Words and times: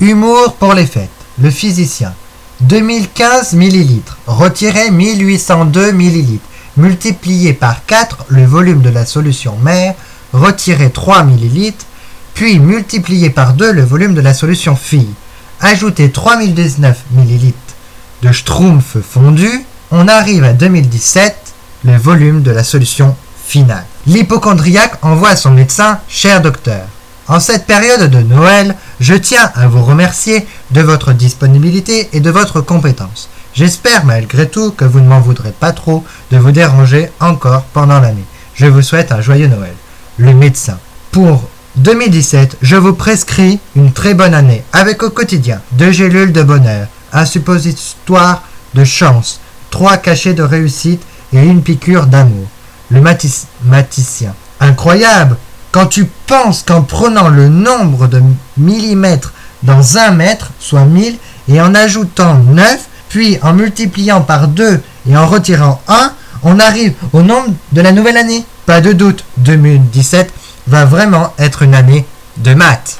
Humour 0.00 0.54
pour 0.54 0.74
les 0.74 0.86
fêtes. 0.86 1.10
Le 1.42 1.50
physicien. 1.50 2.14
2015 2.60 3.54
ml. 3.54 4.00
Retirez 4.28 4.92
1802 4.92 5.92
ml. 5.92 6.38
Multiplié 6.76 7.52
par 7.52 7.84
4 7.84 8.26
le 8.28 8.44
volume 8.44 8.80
de 8.80 8.90
la 8.90 9.04
solution 9.04 9.56
mère. 9.56 9.94
Retirez 10.32 10.90
3 10.90 11.24
ml. 11.24 11.72
Puis 12.34 12.60
multiplié 12.60 13.30
par 13.30 13.54
2 13.54 13.72
le 13.72 13.82
volume 13.82 14.14
de 14.14 14.20
la 14.20 14.34
solution 14.34 14.76
fille. 14.76 15.10
Ajoutez 15.60 16.12
3019 16.12 16.96
ml 17.16 17.52
de 18.22 18.30
Schtroumpf 18.30 18.98
fondu. 19.00 19.64
On 19.90 20.06
arrive 20.06 20.44
à 20.44 20.52
2017 20.52 21.34
le 21.86 21.96
volume 21.96 22.42
de 22.42 22.52
la 22.52 22.62
solution 22.62 23.16
finale. 23.44 23.84
L'hypochondriaque 24.06 24.94
envoie 25.02 25.30
à 25.30 25.36
son 25.36 25.50
médecin 25.50 25.98
Cher 26.08 26.40
docteur, 26.40 26.86
en 27.28 27.40
cette 27.40 27.66
période 27.66 28.10
de 28.10 28.20
Noël, 28.20 28.74
je 29.00 29.14
tiens 29.14 29.50
à 29.54 29.68
vous 29.68 29.84
remercier 29.84 30.46
de 30.70 30.80
votre 30.80 31.12
disponibilité 31.12 32.08
et 32.12 32.20
de 32.20 32.30
votre 32.30 32.60
compétence. 32.60 33.28
J'espère 33.54 34.04
malgré 34.06 34.48
tout 34.48 34.70
que 34.72 34.84
vous 34.84 35.00
ne 35.00 35.08
m'en 35.08 35.20
voudrez 35.20 35.52
pas 35.52 35.72
trop 35.72 36.04
de 36.30 36.38
vous 36.38 36.52
déranger 36.52 37.10
encore 37.20 37.64
pendant 37.72 38.00
l'année. 38.00 38.24
Je 38.54 38.66
vous 38.66 38.82
souhaite 38.82 39.12
un 39.12 39.20
joyeux 39.20 39.48
Noël. 39.48 39.74
Le 40.16 40.32
médecin. 40.32 40.78
Pour 41.12 41.48
2017, 41.76 42.56
je 42.62 42.76
vous 42.76 42.94
prescris 42.94 43.60
une 43.76 43.92
très 43.92 44.14
bonne 44.14 44.34
année 44.34 44.64
avec 44.72 45.02
au 45.02 45.10
quotidien 45.10 45.60
deux 45.72 45.92
gélules 45.92 46.32
de 46.32 46.42
bonheur, 46.42 46.88
un 47.12 47.24
suppositoire 47.24 48.42
de 48.74 48.84
chance, 48.84 49.40
trois 49.70 49.96
cachets 49.96 50.34
de 50.34 50.42
réussite 50.42 51.02
et 51.32 51.42
une 51.42 51.62
piqûre 51.62 52.06
d'amour. 52.06 52.46
Le 52.90 53.00
mathématicien. 53.00 54.34
Incroyable 54.60 55.36
quand 55.72 55.86
tu 55.86 56.06
penses 56.26 56.62
qu'en 56.62 56.82
prenant 56.82 57.28
le 57.28 57.48
nombre 57.48 58.06
de 58.06 58.22
millimètres 58.56 59.32
dans 59.62 59.98
un 59.98 60.12
mètre, 60.12 60.50
soit 60.60 60.84
1000, 60.84 61.16
et 61.48 61.60
en 61.60 61.74
ajoutant 61.74 62.34
9, 62.34 62.80
puis 63.08 63.38
en 63.42 63.52
multipliant 63.52 64.20
par 64.20 64.48
2 64.48 64.80
et 65.08 65.16
en 65.16 65.26
retirant 65.26 65.80
1, 65.88 66.12
on 66.42 66.58
arrive 66.58 66.94
au 67.12 67.22
nombre 67.22 67.50
de 67.72 67.80
la 67.80 67.92
nouvelle 67.92 68.16
année. 68.16 68.44
Pas 68.66 68.80
de 68.80 68.92
doute, 68.92 69.24
2017 69.38 70.32
va 70.66 70.84
vraiment 70.84 71.32
être 71.38 71.62
une 71.62 71.74
année 71.74 72.06
de 72.38 72.54
maths. 72.54 72.96